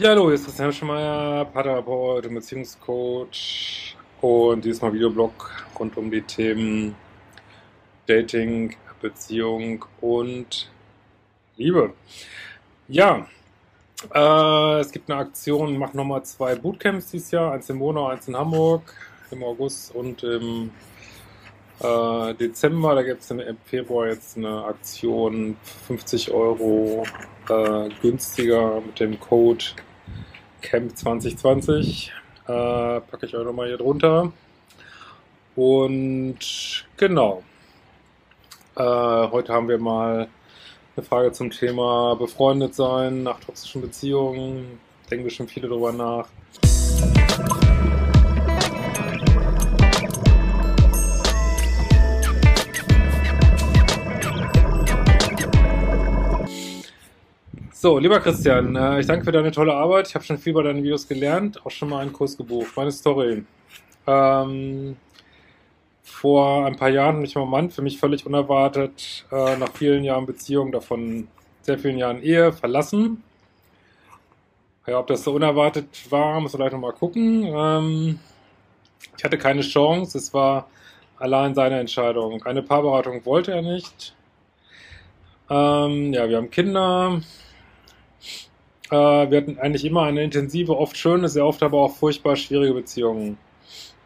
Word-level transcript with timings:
Ja, 0.00 0.08
hallo, 0.08 0.28
hier 0.28 0.36
ist 0.36 0.46
Christian 0.46 0.72
Schemeier, 0.72 1.44
Paartherapeut 1.44 2.24
und 2.24 2.34
Beziehungscoach 2.34 3.94
und 4.22 4.64
diesmal 4.64 4.94
Videoblog 4.94 5.50
rund 5.78 5.94
um 5.98 6.10
die 6.10 6.22
Themen 6.22 6.94
Dating, 8.06 8.74
Beziehung 9.02 9.84
und 10.00 10.70
Liebe. 11.58 11.92
Ja, 12.88 13.26
äh, 14.14 14.80
es 14.80 14.90
gibt 14.90 15.10
eine 15.10 15.20
Aktion, 15.20 15.76
mach 15.76 15.92
nochmal 15.92 16.24
zwei 16.24 16.54
Bootcamps 16.54 17.10
dieses 17.10 17.30
Jahr, 17.32 17.52
eins 17.52 17.68
in 17.68 17.76
Monau, 17.76 18.06
eins 18.06 18.26
in 18.26 18.34
Hamburg 18.34 18.94
im 19.30 19.44
August 19.44 19.94
und 19.94 20.22
im 20.22 20.70
äh, 21.78 22.32
Dezember. 22.36 22.94
Da 22.94 23.02
gibt 23.02 23.20
es 23.20 23.30
im 23.30 23.42
Februar 23.66 24.06
jetzt 24.06 24.38
eine 24.38 24.64
Aktion, 24.64 25.58
50 25.88 26.30
Euro 26.30 27.04
äh, 27.50 27.90
günstiger 28.00 28.80
mit 28.80 28.98
dem 28.98 29.20
Code 29.20 29.62
Camp 30.60 30.96
2020. 30.96 32.12
Äh, 32.44 32.48
packe 32.48 33.26
ich 33.26 33.34
euch 33.34 33.44
nochmal 33.44 33.68
hier 33.68 33.78
drunter. 33.78 34.32
Und 35.56 36.38
genau. 36.96 37.42
Äh, 38.76 38.82
heute 38.82 39.52
haben 39.52 39.68
wir 39.68 39.78
mal 39.78 40.28
eine 40.96 41.06
Frage 41.06 41.32
zum 41.32 41.50
Thema 41.50 42.14
befreundet 42.16 42.74
sein 42.74 43.22
nach 43.22 43.40
toxischen 43.40 43.80
Beziehungen. 43.80 44.80
Denken 45.10 45.24
wir 45.24 45.30
schon 45.30 45.48
viele 45.48 45.68
darüber 45.68 45.92
nach. 45.92 46.28
So, 57.82 57.98
lieber 57.98 58.20
Christian, 58.20 58.76
äh, 58.76 59.00
ich 59.00 59.06
danke 59.06 59.24
für 59.24 59.32
deine 59.32 59.50
tolle 59.52 59.72
Arbeit. 59.72 60.06
Ich 60.06 60.14
habe 60.14 60.22
schon 60.22 60.36
viel 60.36 60.52
bei 60.52 60.62
deinen 60.62 60.82
Videos 60.82 61.08
gelernt, 61.08 61.64
auch 61.64 61.70
schon 61.70 61.88
mal 61.88 62.00
einen 62.00 62.12
Kurs 62.12 62.36
gebucht. 62.36 62.76
Meine 62.76 62.92
Story. 62.92 63.42
Ähm, 64.06 64.98
vor 66.02 66.66
ein 66.66 66.76
paar 66.76 66.90
Jahren 66.90 67.22
mich 67.22 67.36
mein 67.36 67.48
Mann 67.48 67.70
für 67.70 67.80
mich 67.80 67.98
völlig 67.98 68.26
unerwartet 68.26 69.24
äh, 69.32 69.56
nach 69.56 69.72
vielen 69.72 70.04
Jahren 70.04 70.26
Beziehung, 70.26 70.72
davon 70.72 71.28
sehr 71.62 71.78
vielen 71.78 71.96
Jahren 71.96 72.22
Ehe, 72.22 72.52
verlassen. 72.52 73.22
Ja, 74.86 74.98
ob 74.98 75.06
das 75.06 75.24
so 75.24 75.32
unerwartet 75.32 75.88
war, 76.10 76.38
muss 76.38 76.52
man 76.52 76.60
gleich 76.60 76.72
nochmal 76.72 76.92
gucken. 76.92 77.46
Ähm, 77.46 78.18
ich 79.16 79.24
hatte 79.24 79.38
keine 79.38 79.62
Chance, 79.62 80.18
es 80.18 80.34
war 80.34 80.68
allein 81.16 81.54
seine 81.54 81.80
Entscheidung. 81.80 82.42
Eine 82.42 82.62
Paarberatung 82.62 83.24
wollte 83.24 83.52
er 83.52 83.62
nicht. 83.62 84.14
Ähm, 85.48 86.12
ja, 86.12 86.28
wir 86.28 86.36
haben 86.36 86.50
Kinder. 86.50 87.22
Äh, 88.90 89.30
wir 89.30 89.38
hatten 89.38 89.58
eigentlich 89.58 89.84
immer 89.84 90.02
eine 90.02 90.22
intensive, 90.22 90.76
oft 90.76 90.96
schöne, 90.96 91.28
sehr 91.28 91.46
oft 91.46 91.62
aber 91.62 91.78
auch 91.78 91.96
furchtbar 91.96 92.36
schwierige 92.36 92.74
Beziehung. 92.74 93.36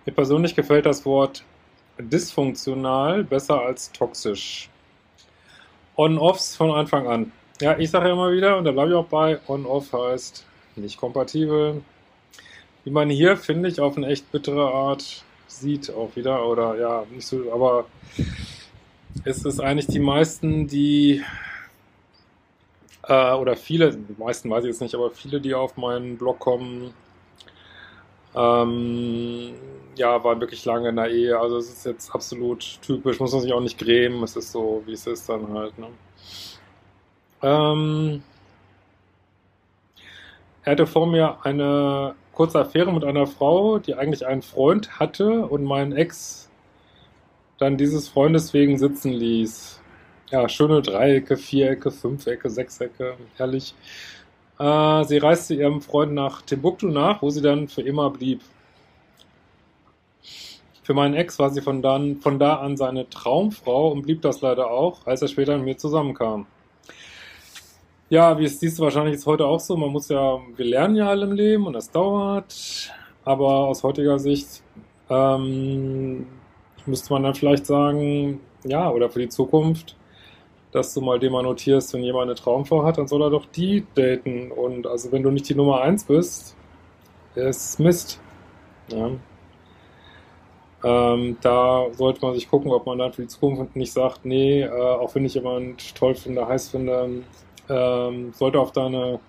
Mir 0.04 0.12
persönlich 0.12 0.54
gefällt 0.54 0.86
das 0.86 1.04
Wort 1.06 1.44
dysfunktional 1.98 3.24
besser 3.24 3.60
als 3.60 3.90
toxisch. 3.92 4.68
On-Offs 5.96 6.56
von 6.56 6.72
Anfang 6.72 7.06
an. 7.06 7.32
Ja, 7.60 7.78
ich 7.78 7.90
sage 7.90 8.08
ja 8.08 8.12
immer 8.12 8.32
wieder, 8.32 8.58
und 8.58 8.64
da 8.64 8.72
bleibe 8.72 8.90
ich 8.90 8.96
auch 8.96 9.06
bei, 9.06 9.38
On-Off 9.46 9.92
heißt 9.92 10.44
nicht 10.76 10.98
kompatibel. 10.98 11.82
Wie 12.82 12.90
man 12.90 13.08
hier, 13.08 13.36
finde 13.36 13.68
ich, 13.68 13.80
auf 13.80 13.96
eine 13.96 14.08
echt 14.08 14.30
bittere 14.32 14.70
Art 14.72 15.24
sieht 15.46 15.90
auch 15.90 16.14
wieder, 16.16 16.46
oder 16.46 16.78
ja, 16.78 17.04
nicht 17.10 17.26
so, 17.26 17.52
aber 17.52 17.86
es 19.24 19.44
ist 19.44 19.60
eigentlich 19.60 19.86
die 19.86 20.00
meisten, 20.00 20.66
die 20.66 21.22
äh, 23.08 23.34
oder 23.34 23.56
viele, 23.56 23.92
die 23.92 24.16
meisten 24.18 24.50
weiß 24.50 24.64
ich 24.64 24.70
jetzt 24.70 24.80
nicht, 24.80 24.94
aber 24.94 25.10
viele, 25.10 25.40
die 25.40 25.54
auf 25.54 25.76
meinen 25.76 26.16
Blog 26.16 26.38
kommen, 26.38 26.94
ähm, 28.34 29.54
ja, 29.96 30.22
waren 30.24 30.40
wirklich 30.40 30.64
lange 30.64 30.88
in 30.88 30.96
der 30.96 31.10
Ehe. 31.10 31.38
Also 31.38 31.58
es 31.58 31.70
ist 31.70 31.86
jetzt 31.86 32.14
absolut 32.14 32.80
typisch, 32.82 33.20
muss 33.20 33.32
man 33.32 33.40
sich 33.40 33.52
auch 33.52 33.60
nicht 33.60 33.78
grämen, 33.78 34.22
es 34.22 34.36
ist 34.36 34.52
so, 34.52 34.82
wie 34.86 34.92
es 34.92 35.06
ist 35.06 35.28
dann 35.28 35.52
halt. 35.52 35.78
Ne? 35.78 35.88
Ähm, 37.42 38.22
er 40.62 40.72
hatte 40.72 40.86
vor 40.86 41.06
mir 41.06 41.38
eine 41.44 42.14
kurze 42.32 42.58
Affäre 42.58 42.92
mit 42.92 43.04
einer 43.04 43.26
Frau, 43.26 43.78
die 43.78 43.94
eigentlich 43.94 44.26
einen 44.26 44.42
Freund 44.42 44.98
hatte 44.98 45.46
und 45.46 45.64
mein 45.64 45.92
Ex 45.92 46.50
dann 47.58 47.76
dieses 47.76 48.08
Freundes 48.08 48.52
wegen 48.52 48.78
sitzen 48.78 49.12
ließ 49.12 49.80
ja, 50.34 50.48
schöne 50.48 50.82
Dreiecke, 50.82 51.36
Vierecke, 51.36 51.92
Fünfecke, 51.92 52.50
Sechsecke, 52.50 53.14
herrlich. 53.36 53.72
Äh, 54.58 55.04
sie 55.04 55.18
reiste 55.18 55.54
ihrem 55.54 55.80
Freund 55.80 56.12
nach 56.12 56.42
Timbuktu 56.42 56.88
nach, 56.88 57.22
wo 57.22 57.30
sie 57.30 57.40
dann 57.40 57.68
für 57.68 57.82
immer 57.82 58.10
blieb. 58.10 58.40
Für 60.82 60.92
meinen 60.92 61.14
Ex 61.14 61.38
war 61.38 61.50
sie 61.50 61.60
von, 61.60 61.82
dann, 61.82 62.20
von 62.20 62.40
da 62.40 62.56
an 62.56 62.76
seine 62.76 63.08
Traumfrau 63.08 63.92
und 63.92 64.02
blieb 64.02 64.22
das 64.22 64.40
leider 64.40 64.70
auch, 64.72 65.06
als 65.06 65.22
er 65.22 65.28
später 65.28 65.56
mit 65.56 65.66
mir 65.66 65.76
zusammenkam. 65.76 66.46
Ja, 68.10 68.36
wie 68.36 68.44
es 68.44 68.58
siehst 68.58 68.78
du 68.78 68.82
wahrscheinlich 68.82 69.14
ist 69.14 69.26
heute 69.26 69.46
auch 69.46 69.60
so, 69.60 69.76
man 69.76 69.90
muss 69.90 70.08
ja, 70.08 70.40
wir 70.56 70.64
lernen 70.64 70.96
ja 70.96 71.08
alle 71.08 71.26
im 71.26 71.32
Leben 71.32 71.66
und 71.66 71.74
das 71.74 71.92
dauert, 71.92 72.92
aber 73.24 73.68
aus 73.68 73.84
heutiger 73.84 74.18
Sicht 74.18 74.64
ähm, 75.08 76.26
müsste 76.86 77.12
man 77.12 77.22
dann 77.22 77.34
vielleicht 77.36 77.66
sagen, 77.66 78.40
ja, 78.64 78.90
oder 78.90 79.08
für 79.10 79.20
die 79.20 79.28
Zukunft, 79.28 79.96
dass 80.74 80.92
du 80.92 81.00
mal 81.00 81.20
dem 81.20 81.32
mal 81.32 81.44
notierst, 81.44 81.94
wenn 81.94 82.02
jemand 82.02 82.24
eine 82.24 82.34
Traumfrau 82.34 82.84
hat, 82.84 82.98
dann 82.98 83.06
soll 83.06 83.22
er 83.22 83.30
doch 83.30 83.46
die 83.46 83.86
daten. 83.94 84.50
Und 84.50 84.88
also 84.88 85.12
wenn 85.12 85.22
du 85.22 85.30
nicht 85.30 85.48
die 85.48 85.54
Nummer 85.54 85.80
eins 85.82 86.02
bist, 86.02 86.56
ist 87.36 87.78
Mist. 87.78 88.20
Ja. 88.88 89.10
Ähm, 90.82 91.36
da 91.40 91.86
sollte 91.92 92.20
man 92.22 92.34
sich 92.34 92.50
gucken, 92.50 92.72
ob 92.72 92.86
man 92.86 92.98
dann 92.98 93.12
für 93.12 93.22
die 93.22 93.28
Zukunft 93.28 93.76
nicht 93.76 93.92
sagt, 93.92 94.24
nee, 94.24 94.62
äh, 94.62 94.68
auch 94.68 95.14
wenn 95.14 95.24
ich 95.24 95.34
jemand 95.34 95.94
toll 95.94 96.16
finde, 96.16 96.46
heiß 96.46 96.70
finde, 96.70 97.22
ähm, 97.68 98.32
sollte 98.34 98.58
auf 98.58 98.72
deine 98.72 99.20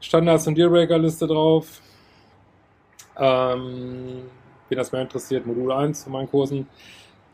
Standards- 0.00 0.46
und 0.46 0.58
Dealbreaker-Liste 0.58 1.26
drauf. 1.26 1.80
Ähm, 3.18 4.24
wen 4.68 4.78
das 4.78 4.92
mehr 4.92 5.00
interessiert, 5.00 5.46
Modul 5.46 5.72
1 5.72 6.04
von 6.04 6.12
meinen 6.12 6.30
Kursen 6.30 6.68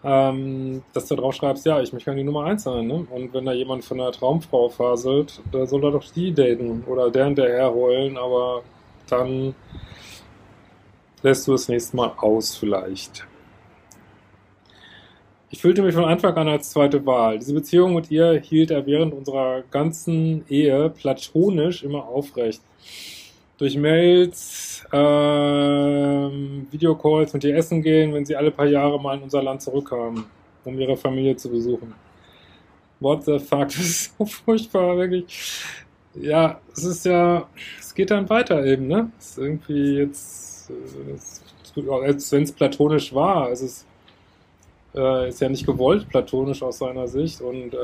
ähm, 0.04 0.82
dass 0.92 1.06
du 1.06 1.16
drauf 1.16 1.34
schreibst, 1.34 1.64
ja, 1.64 1.80
ich 1.80 1.92
möchte 1.92 2.06
gerne 2.06 2.20
die 2.20 2.26
Nummer 2.26 2.44
1 2.44 2.64
sein. 2.64 2.86
Ne? 2.86 3.06
Und 3.10 3.32
wenn 3.32 3.44
da 3.44 3.52
jemand 3.52 3.84
von 3.84 4.00
einer 4.00 4.12
Traumfrau 4.12 4.68
faselt, 4.68 5.40
da 5.52 5.66
soll 5.66 5.84
er 5.84 5.92
doch 5.92 6.04
die 6.12 6.32
daten 6.32 6.84
oder 6.86 7.10
der 7.10 7.26
hinterher 7.26 7.72
heulen, 7.72 8.16
aber 8.16 8.62
dann 9.08 9.54
lässt 11.22 11.46
du 11.46 11.52
das 11.52 11.68
nächste 11.68 11.96
Mal 11.96 12.12
aus 12.16 12.56
vielleicht. 12.56 13.26
Ich 15.50 15.60
fühlte 15.60 15.82
mich 15.82 15.94
von 15.94 16.06
Anfang 16.06 16.34
an 16.34 16.48
als 16.48 16.70
zweite 16.70 17.04
Wahl. 17.04 17.38
Diese 17.38 17.52
Beziehung 17.52 17.94
mit 17.94 18.10
ihr 18.10 18.40
hielt 18.40 18.70
er 18.70 18.86
während 18.86 19.12
unserer 19.12 19.62
ganzen 19.70 20.44
Ehe 20.48 20.88
platonisch 20.88 21.82
immer 21.82 22.06
aufrecht 22.06 22.62
durch 23.58 23.76
Mails, 23.76 24.84
äh, 24.92 24.96
Videocalls 26.70 27.32
mit 27.32 27.44
ihr 27.44 27.56
essen 27.56 27.82
gehen, 27.82 28.12
wenn 28.12 28.24
sie 28.24 28.36
alle 28.36 28.50
paar 28.50 28.66
Jahre 28.66 29.00
mal 29.00 29.16
in 29.16 29.22
unser 29.22 29.42
Land 29.42 29.62
zurückkamen, 29.62 30.24
um 30.64 30.78
ihre 30.78 30.96
Familie 30.96 31.36
zu 31.36 31.50
besuchen. 31.50 31.94
What 33.00 33.24
the 33.24 33.38
fuck, 33.38 33.68
das 33.68 33.78
ist 33.78 34.18
so 34.18 34.24
furchtbar, 34.24 34.96
wirklich. 34.96 35.62
Ja, 36.14 36.60
es 36.72 36.84
ist 36.84 37.06
ja, 37.06 37.48
es 37.78 37.94
geht 37.94 38.10
dann 38.10 38.28
weiter 38.28 38.64
eben, 38.64 38.86
ne? 38.86 39.10
Es 39.18 39.30
ist 39.30 39.38
irgendwie 39.38 39.96
jetzt, 39.96 40.70
wenn 42.32 42.42
es 42.42 42.52
platonisch 42.52 43.14
war, 43.14 43.50
es 43.50 43.62
ist, 43.62 43.86
äh, 44.94 45.28
ist 45.28 45.40
ja 45.40 45.48
nicht 45.48 45.64
gewollt 45.64 46.08
platonisch 46.08 46.62
aus 46.62 46.78
seiner 46.78 47.08
Sicht 47.08 47.40
und 47.40 47.72
äh, 47.72 47.78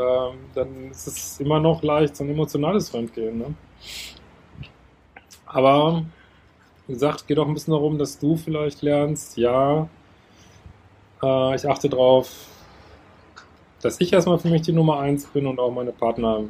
dann 0.55 0.91
ist 0.91 1.07
es 1.07 1.41
immer 1.41 1.59
noch 1.59 1.83
leicht 1.83 2.17
so 2.17 2.25
ein 2.25 2.31
emotionales 2.31 2.91
Fremdgehen, 2.91 3.39
ne? 3.39 3.55
Aber 5.49 6.05
wie 6.87 6.93
gesagt, 6.93 7.27
geht 7.27 7.39
auch 7.39 7.47
ein 7.47 7.55
bisschen 7.55 7.73
darum, 7.73 7.99
dass 7.99 8.19
du 8.19 8.37
vielleicht 8.37 8.83
lernst, 8.83 9.37
ja, 9.37 9.89
äh, 11.23 11.55
ich 11.55 11.69
achte 11.69 11.89
darauf, 11.89 12.31
dass 13.81 14.01
ich 14.01 14.13
erstmal 14.13 14.39
für 14.39 14.49
mich 14.49 14.63
die 14.63 14.73
Nummer 14.73 15.01
eins 15.01 15.27
bin 15.27 15.47
und 15.47 15.59
auch 15.59 15.71
meine 15.71 15.93
Partner 15.93 16.45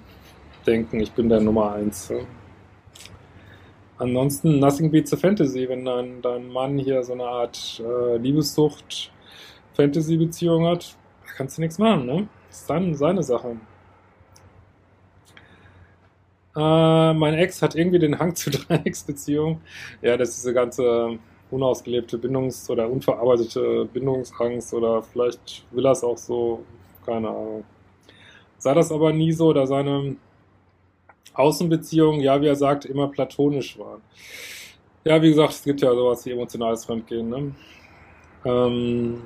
denken, 0.66 1.00
ich 1.00 1.12
bin 1.12 1.28
der 1.28 1.40
Nummer 1.40 1.72
eins. 1.72 2.12
Ansonsten, 3.98 4.58
nothing 4.58 4.90
beats 4.90 5.12
a 5.12 5.16
fantasy, 5.16 5.68
wenn 5.68 5.84
dein, 5.84 6.22
dein 6.22 6.48
Mann 6.48 6.78
hier 6.78 7.02
so 7.02 7.14
eine 7.14 7.24
Art 7.24 7.82
äh, 7.84 8.16
Liebessucht, 8.16 9.12
Fantasy-Beziehung 9.74 10.66
hat, 10.66 10.96
da 11.26 11.32
kannst 11.36 11.58
du 11.58 11.62
nichts 11.62 11.78
machen, 11.78 12.06
ne? 12.06 12.28
Das 12.48 12.60
ist 12.60 12.70
dann 12.70 12.94
seine 12.94 13.22
Sache. 13.22 13.56
Äh, 16.58 17.14
mein 17.14 17.34
Ex 17.34 17.62
hat 17.62 17.76
irgendwie 17.76 18.00
den 18.00 18.18
Hang 18.18 18.34
zu 18.34 18.50
Dreiecksbeziehungen. 18.50 19.60
Ja, 20.02 20.16
das 20.16 20.30
ist 20.30 20.38
diese 20.38 20.54
ganze 20.54 21.18
unausgelebte 21.50 22.18
Bindungs- 22.18 22.68
oder 22.68 22.90
unverarbeitete 22.90 23.88
Bindungsangst 23.92 24.74
oder 24.74 25.02
vielleicht 25.02 25.64
will 25.70 25.86
er 25.86 25.92
es 25.92 26.02
auch 26.02 26.18
so, 26.18 26.64
keine 27.06 27.28
Ahnung. 27.28 27.64
Sei 28.58 28.74
das 28.74 28.90
aber 28.90 29.12
nie 29.12 29.32
so, 29.32 29.52
da 29.52 29.66
seine 29.66 30.16
Außenbeziehungen, 31.34 32.20
ja, 32.20 32.40
wie 32.42 32.48
er 32.48 32.56
sagt, 32.56 32.86
immer 32.86 33.08
platonisch 33.08 33.78
waren. 33.78 34.02
Ja, 35.04 35.22
wie 35.22 35.28
gesagt, 35.28 35.52
es 35.52 35.62
gibt 35.62 35.80
ja 35.80 35.94
sowas 35.94 36.26
wie 36.26 36.32
emotionales 36.32 36.84
Fremdgehen. 36.84 37.28
Ne? 37.28 37.54
Ähm, 38.44 39.22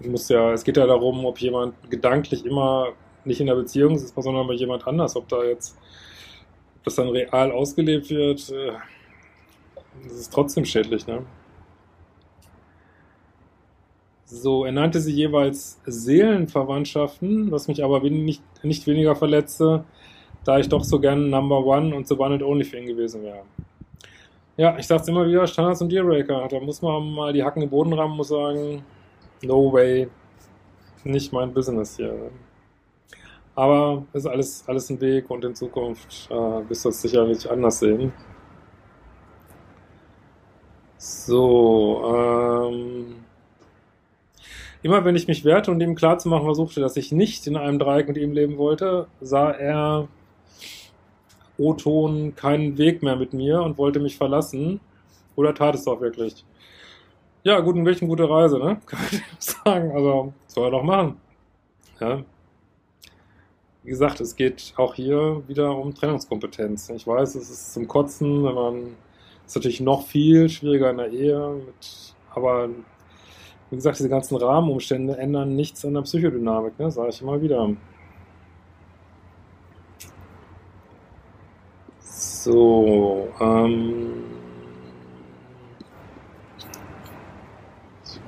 muss 0.00 0.28
ja, 0.28 0.52
es 0.52 0.62
geht 0.62 0.76
ja 0.76 0.86
darum, 0.86 1.24
ob 1.24 1.38
jemand 1.40 1.74
gedanklich 1.90 2.44
immer 2.44 2.92
nicht 3.28 3.40
in 3.40 3.46
der 3.46 3.54
Beziehung 3.54 3.94
ist, 3.94 4.14
sondern 4.16 4.46
bei 4.46 4.54
jemand 4.54 4.86
anders, 4.86 5.14
ob 5.14 5.28
da 5.28 5.44
jetzt, 5.44 5.78
ob 6.78 6.84
das 6.84 6.96
dann 6.96 7.08
real 7.08 7.52
ausgelebt 7.52 8.10
wird, 8.10 8.50
äh, 8.50 8.72
das 10.02 10.12
ist 10.12 10.32
trotzdem 10.32 10.64
schädlich, 10.64 11.06
ne? 11.06 11.24
So, 14.24 14.64
er 14.66 14.72
nannte 14.72 15.00
sie 15.00 15.12
jeweils 15.12 15.80
Seelenverwandtschaften, 15.86 17.50
was 17.50 17.66
mich 17.66 17.82
aber 17.82 18.00
nicht, 18.00 18.42
nicht 18.62 18.86
weniger 18.86 19.16
verletzte, 19.16 19.84
da 20.44 20.58
ich 20.58 20.68
doch 20.68 20.84
so 20.84 21.00
gern 21.00 21.30
Number 21.30 21.64
One 21.64 21.94
und 21.94 22.06
The 22.06 22.14
One 22.14 22.34
and 22.34 22.42
Only 22.42 22.64
für 22.64 22.78
ihn 22.78 22.86
gewesen 22.86 23.22
wäre. 23.22 23.44
Ja, 24.58 24.76
ich 24.76 24.86
sag's 24.86 25.08
immer 25.08 25.26
wieder, 25.26 25.46
Standards 25.46 25.80
und 25.80 25.90
Dealbreaker. 25.90 26.46
Da 26.48 26.60
muss 26.60 26.82
man 26.82 27.10
mal 27.14 27.32
die 27.32 27.42
Hacken 27.42 27.62
im 27.62 27.70
Boden 27.70 27.92
rammen, 27.94 28.16
muss 28.16 28.28
sagen, 28.28 28.84
no 29.42 29.72
way, 29.72 30.08
nicht 31.04 31.32
mein 31.32 31.52
Business 31.54 31.96
hier. 31.96 32.30
Aber 33.58 34.04
ist 34.12 34.24
alles, 34.24 34.62
alles 34.68 34.88
ein 34.88 35.00
Weg 35.00 35.28
und 35.30 35.44
in 35.44 35.52
Zukunft 35.52 36.28
äh, 36.30 36.34
wirst 36.68 36.84
du 36.84 36.90
es 36.90 37.02
sicherlich 37.02 37.50
anders 37.50 37.80
sehen. 37.80 38.12
So, 40.96 42.04
ähm, 42.06 43.16
immer 44.80 45.04
wenn 45.04 45.16
ich 45.16 45.26
mich 45.26 45.44
werte 45.44 45.72
und 45.72 45.80
ihm 45.80 45.96
klarzumachen 45.96 46.44
versuchte, 46.44 46.80
dass 46.80 46.96
ich 46.96 47.10
nicht 47.10 47.48
in 47.48 47.56
einem 47.56 47.80
Dreieck 47.80 48.06
mit 48.06 48.16
ihm 48.18 48.30
leben 48.30 48.58
wollte, 48.58 49.08
sah 49.20 49.50
er 49.50 50.06
O-Ton 51.56 52.36
keinen 52.36 52.78
Weg 52.78 53.02
mehr 53.02 53.16
mit 53.16 53.32
mir 53.32 53.60
und 53.62 53.76
wollte 53.76 53.98
mich 53.98 54.16
verlassen. 54.16 54.78
Oder 55.34 55.52
tat 55.52 55.74
es 55.74 55.88
auch 55.88 56.00
wirklich? 56.00 56.44
Ja, 57.42 57.58
guten 57.58 57.84
Weg 57.84 57.98
gute 57.98 58.30
Reise, 58.30 58.60
ne? 58.60 58.80
Kann 58.86 59.00
ich 59.10 59.20
sagen. 59.40 59.90
Also, 59.90 60.32
soll 60.46 60.68
er 60.68 60.70
doch 60.70 60.84
machen. 60.84 61.16
Ja. 61.98 62.22
Wie 63.82 63.90
gesagt, 63.90 64.20
es 64.20 64.36
geht 64.36 64.74
auch 64.76 64.94
hier 64.94 65.42
wieder 65.46 65.76
um 65.76 65.94
Trennungskompetenz. 65.94 66.90
Ich 66.90 67.06
weiß, 67.06 67.36
es 67.36 67.50
ist 67.50 67.72
zum 67.74 67.88
Kotzen, 67.88 68.44
wenn 68.44 68.54
man, 68.54 68.96
ist 69.46 69.56
natürlich 69.56 69.80
noch 69.80 70.06
viel 70.06 70.48
schwieriger 70.48 70.90
in 70.90 70.98
der 70.98 71.10
Ehe, 71.10 71.62
mit, 71.64 72.14
aber 72.34 72.68
wie 73.70 73.76
gesagt, 73.76 73.98
diese 73.98 74.08
ganzen 74.08 74.36
Rahmenumstände 74.36 75.16
ändern 75.18 75.54
nichts 75.54 75.84
an 75.84 75.94
der 75.94 76.02
Psychodynamik, 76.02 76.78
ne? 76.78 76.90
Sage 76.90 77.10
ich 77.10 77.22
immer 77.22 77.40
wieder. 77.40 77.70
So, 82.00 83.28
ähm. 83.40 84.24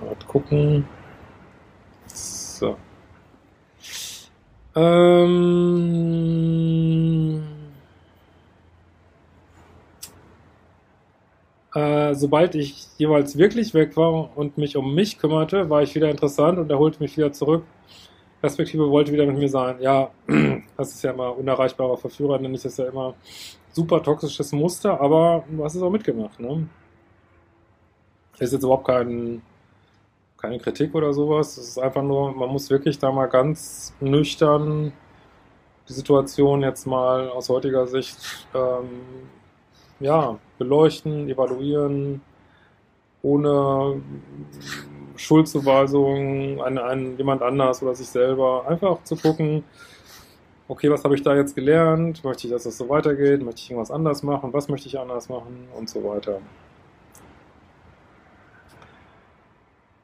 Mal 0.01 0.17
gucken. 0.27 0.87
So. 2.07 2.77
Ähm. 4.77 5.81
Äh, 11.75 12.15
sobald 12.15 12.55
ich 12.57 12.89
jeweils 12.99 13.39
wirklich 13.39 13.75
weg 13.75 13.97
war 13.97 14.37
und 14.37 14.59
mich 14.59 14.77
um 14.77 14.95
mich 14.95 15.19
kümmerte, 15.19 15.71
war 15.71 15.83
ich 15.83 15.95
wieder 15.95 16.11
interessant 16.11 16.59
und 16.59 16.71
er 16.71 16.79
holte 16.79 17.01
mich 17.01 17.17
wieder 17.17 17.33
zurück. 17.33 17.65
Perspektive 18.41 18.91
wollte 18.91 19.13
wieder 19.13 19.27
mit 19.27 19.39
mir 19.39 19.49
sein. 19.49 19.77
Ja, 19.81 20.11
das 20.77 20.91
ist 20.93 21.03
ja 21.05 21.13
immer 21.13 21.37
unerreichbarer 21.37 21.97
Verführer, 21.97 22.39
nenne 22.39 22.55
ich 22.55 22.63
das 22.63 22.77
ja 22.79 22.87
immer 22.89 23.15
super 23.73 24.03
toxisches 24.03 24.53
Muster, 24.53 25.01
aber 25.01 25.45
du 25.49 25.65
hast 25.65 25.75
es 25.77 25.83
auch 25.83 25.91
mitgemacht. 25.91 26.41
Ne? 26.41 26.69
Ist 28.39 28.53
jetzt 28.53 28.63
überhaupt 28.63 28.87
kein, 28.87 29.43
keine 30.41 30.59
Kritik 30.59 30.95
oder 30.95 31.13
sowas. 31.13 31.57
Es 31.57 31.69
ist 31.69 31.79
einfach 31.79 32.03
nur, 32.03 32.33
man 32.33 32.49
muss 32.49 32.71
wirklich 32.71 32.99
da 32.99 33.13
mal 33.13 33.27
ganz 33.27 33.95
nüchtern 34.01 34.93
die 35.89 35.93
Situation 35.93 36.63
jetzt 36.63 36.87
mal 36.87 37.29
aus 37.29 37.49
heutiger 37.49 37.87
Sicht 37.87 38.47
ähm, 38.55 38.89
ja, 39.99 40.39
beleuchten, 40.59 41.29
evaluieren, 41.29 42.23
ohne 43.23 44.01
Schuldzuweisung 45.17 46.63
an, 46.63 46.79
an 46.79 47.19
jemand 47.19 47.43
anders 47.43 47.83
oder 47.83 47.95
sich 47.95 48.09
selber. 48.09 48.65
Einfach 48.67 49.03
zu 49.05 49.17
gucken, 49.17 49.65
okay, 50.69 50.91
was 50.91 51.05
habe 51.05 51.17
ich 51.17 51.23
da 51.23 51.35
jetzt 51.35 51.55
gelernt? 51.55 52.25
Möchte 52.25 52.47
ich, 52.47 52.53
dass 52.53 52.63
das 52.63 52.79
so 52.79 52.89
weitergeht? 52.89 53.43
Möchte 53.43 53.61
ich 53.61 53.71
irgendwas 53.71 53.91
anders 53.91 54.23
machen? 54.23 54.53
Was 54.53 54.69
möchte 54.69 54.89
ich 54.89 54.99
anders 54.99 55.29
machen? 55.29 55.69
Und 55.77 55.91
so 55.91 56.03
weiter. 56.05 56.41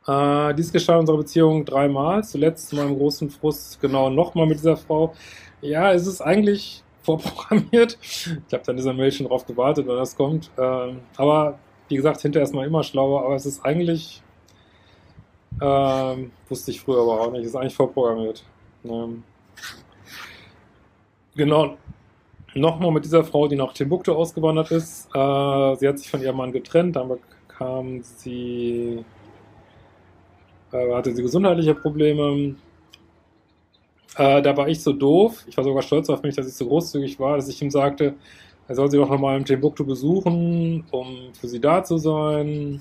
Äh, 0.06 0.55
dies 0.55 0.73
geschah 0.73 0.94
in 0.94 1.00
unserer 1.00 1.19
Beziehung 1.19 1.64
dreimal. 1.64 2.25
Zuletzt 2.25 2.69
zu 2.69 2.76
meinem 2.76 2.97
großen 2.97 3.31
Frust 3.31 3.81
genau 3.81 4.11
nochmal 4.11 4.47
mit 4.47 4.58
dieser 4.58 4.76
Frau. 4.76 5.14
Ja, 5.61 5.93
es 5.93 6.06
ist 6.06 6.20
eigentlich 6.20 6.82
vorprogrammiert. 7.03 7.99
Ich 8.00 8.53
habe 8.53 8.62
dann 8.64 8.76
dieser 8.76 8.93
Mail 8.93 9.12
schon 9.12 9.26
drauf 9.26 9.47
gewartet, 9.47 9.87
wenn 9.87 9.97
das 9.97 10.17
kommt. 10.17 10.50
Ähm, 10.58 11.00
aber 11.17 11.58
wie 11.88 11.97
gesagt, 11.97 12.20
hinterher 12.20 12.44
ist 12.44 12.55
man 12.55 12.67
immer 12.67 12.82
schlauer. 12.82 13.25
Aber 13.25 13.35
es 13.37 13.47
ist 13.47 13.64
eigentlich, 13.64 14.23
ähm, 15.61 16.31
wusste 16.49 16.70
ich 16.70 16.81
früher 16.81 17.00
aber 17.00 17.20
auch 17.20 17.32
nicht, 17.32 17.43
es 17.43 17.49
ist 17.49 17.56
eigentlich 17.56 17.75
vorprogrammiert. 17.76 18.44
Ähm, 18.85 19.23
Genau. 21.37 21.76
Nochmal 22.55 22.91
mit 22.91 23.05
dieser 23.05 23.23
Frau, 23.23 23.47
die 23.47 23.56
nach 23.56 23.75
Timbuktu 23.75 24.12
ausgewandert 24.12 24.70
ist. 24.70 25.08
Äh, 25.14 25.75
sie 25.76 25.87
hat 25.87 25.99
sich 25.99 26.11
von 26.11 26.23
ihrem 26.23 26.37
Mann 26.37 26.53
getrennt, 26.53 26.97
dann 26.97 27.08
bekam 27.08 28.03
sie, 28.03 29.05
äh, 30.73 30.95
hatte 30.95 31.15
sie 31.15 31.23
gesundheitliche 31.23 31.75
Probleme. 31.75 32.55
Äh, 34.17 34.43
da 34.43 34.57
war 34.57 34.69
ich 34.69 34.83
so 34.83 34.93
doof, 34.93 35.45
ich 35.47 35.57
war 35.57 35.65
sogar 35.65 35.83
stolz 35.83 36.09
auf 36.09 36.23
mich, 36.23 36.35
dass 36.35 36.49
ich 36.49 36.55
so 36.55 36.67
großzügig 36.67 37.21
war, 37.21 37.37
dass 37.37 37.49
ich 37.49 37.61
ihm 37.61 37.71
sagte, 37.71 38.15
er 38.69 38.75
soll 38.75 38.91
sie 38.91 38.97
doch 38.97 39.09
nochmal 39.09 39.37
im 39.37 39.45
Timbuktu 39.45 39.85
besuchen, 39.85 40.85
um 40.91 41.33
für 41.39 41.49
sie 41.49 41.61
da 41.61 41.85
zu 41.85 41.99
sein, 41.99 42.81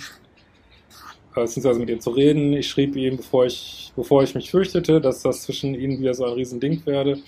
äh, 1.36 1.42
beziehungsweise 1.42 1.80
mit 1.80 1.90
ihr 1.90 2.00
zu 2.00 2.12
reden. 2.12 2.54
Ich 2.54 2.68
schrieb 2.70 2.96
ihm, 2.96 3.18
bevor 3.18 3.46
ich, 3.46 3.92
bevor 3.96 4.24
ich 4.24 4.34
mich 4.34 4.50
fürchtete, 4.50 5.02
dass 5.02 5.22
das 5.22 5.44
zwischen 5.44 5.76
ihnen 5.76 6.00
wieder 6.00 6.14
so 6.14 6.26
ein 6.26 6.34
Riesending 6.34 6.86
werde. 6.86 7.20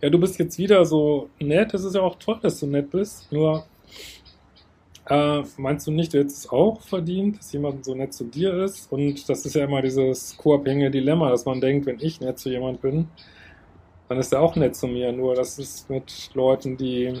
Ja, 0.00 0.08
du 0.08 0.18
bist 0.18 0.38
jetzt 0.38 0.58
wieder 0.58 0.84
so 0.86 1.28
nett, 1.38 1.74
das 1.74 1.84
ist 1.84 1.94
ja 1.94 2.00
auch 2.00 2.16
toll, 2.18 2.38
dass 2.42 2.58
du 2.60 2.66
nett 2.66 2.90
bist, 2.90 3.30
nur 3.30 3.66
äh, 5.10 5.42
meinst 5.56 5.88
du 5.88 5.90
nicht, 5.90 6.14
du 6.14 6.18
hättest 6.18 6.38
es 6.38 6.50
auch 6.50 6.80
verdient, 6.82 7.38
dass 7.38 7.52
jemand 7.52 7.84
so 7.84 7.94
nett 7.96 8.14
zu 8.14 8.24
dir 8.24 8.62
ist? 8.62 8.90
Und 8.92 9.28
das 9.28 9.44
ist 9.44 9.54
ja 9.54 9.64
immer 9.64 9.82
dieses 9.82 10.36
co-abhängige 10.36 10.90
Dilemma, 10.90 11.30
dass 11.30 11.44
man 11.44 11.60
denkt, 11.60 11.86
wenn 11.86 11.98
ich 12.00 12.20
nett 12.20 12.38
zu 12.38 12.48
jemand 12.48 12.80
bin, 12.80 13.08
dann 14.08 14.18
ist 14.18 14.32
er 14.32 14.40
auch 14.40 14.54
nett 14.54 14.76
zu 14.76 14.86
mir. 14.86 15.12
Nur 15.12 15.34
das 15.34 15.58
ist 15.58 15.90
mit 15.90 16.30
Leuten, 16.34 16.76
die 16.76 17.12